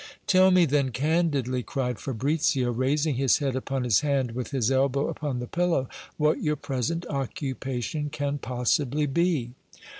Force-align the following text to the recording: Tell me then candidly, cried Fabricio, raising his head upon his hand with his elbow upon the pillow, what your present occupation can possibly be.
Tell 0.25 0.49
me 0.49 0.65
then 0.65 0.89
candidly, 0.89 1.61
cried 1.61 1.99
Fabricio, 1.99 2.71
raising 2.71 3.17
his 3.17 3.37
head 3.37 3.55
upon 3.55 3.83
his 3.83 3.99
hand 3.99 4.31
with 4.31 4.49
his 4.49 4.71
elbow 4.71 5.07
upon 5.09 5.37
the 5.37 5.45
pillow, 5.45 5.87
what 6.17 6.41
your 6.41 6.55
present 6.55 7.05
occupation 7.05 8.09
can 8.09 8.39
possibly 8.39 9.05
be. 9.05 9.51